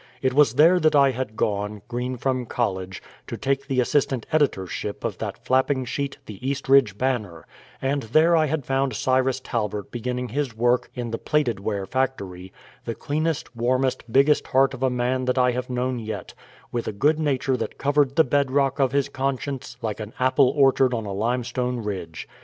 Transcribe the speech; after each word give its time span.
It 0.23 0.33
was 0.33 0.55
there 0.55 0.79
that 0.79 0.95
I 0.95 1.11
had 1.11 1.35
gone, 1.35 1.83
green 1.87 2.17
from 2.17 2.47
college, 2.47 3.03
to 3.27 3.37
take 3.37 3.67
the 3.67 3.79
assistant 3.79 4.25
editorship 4.31 5.03
of 5.03 5.19
that 5.19 5.45
flapping 5.45 5.85
sheet 5.85 6.17
The 6.25 6.39
Eastridge 6.43 6.97
Banner; 6.97 7.45
and 7.83 8.01
there 8.01 8.35
I 8.35 8.47
had 8.47 8.65
found 8.65 8.95
Cyrus 8.95 9.39
Talbert 9.39 9.91
beginning 9.91 10.29
his 10.29 10.57
work 10.57 10.89
in 10.95 11.11
the 11.11 11.19
plated 11.19 11.59
ware 11.59 11.85
factory 11.85 12.51
the 12.83 12.95
cleanest, 12.95 13.55
warmest, 13.55 14.11
biggest 14.11 14.47
heart 14.47 14.73
of 14.73 14.81
a 14.81 14.89
man 14.89 15.25
that 15.25 15.37
I 15.37 15.51
have 15.51 15.69
known 15.69 15.99
yet, 15.99 16.33
with 16.71 16.87
a 16.87 16.91
good 16.93 17.19
nature 17.19 17.55
that 17.57 17.77
covered 17.77 18.15
the 18.15 18.23
bed 18.23 18.49
rock 18.49 18.79
of 18.79 18.93
his 18.93 19.07
conscience 19.07 19.77
like 19.83 19.99
an 19.99 20.13
apple 20.19 20.49
orchard 20.57 20.95
on 20.95 21.05
a 21.05 21.13
limestone 21.13 21.77
ridge. 21.83 22.27